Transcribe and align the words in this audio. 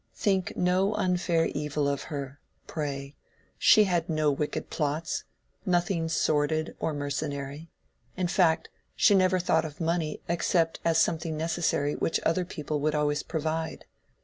Think 0.15 0.53
no 0.57 0.95
unfair 0.95 1.45
evil 1.53 1.87
of 1.87 2.05
her, 2.09 2.39
pray: 2.65 3.13
she 3.59 3.83
had 3.83 4.09
no 4.09 4.31
wicked 4.31 4.71
plots, 4.71 5.25
nothing 5.63 6.09
sordid 6.09 6.75
or 6.79 6.91
mercenary; 6.91 7.69
in 8.17 8.27
fact, 8.27 8.69
she 8.95 9.13
never 9.13 9.37
thought 9.37 9.63
of 9.63 9.79
money 9.79 10.19
except 10.27 10.79
as 10.83 10.97
something 10.97 11.37
necessary 11.37 11.93
which 11.95 12.19
other 12.25 12.45
people 12.45 12.79
would 12.79 12.95
always 12.95 13.21
provide. 13.21 13.85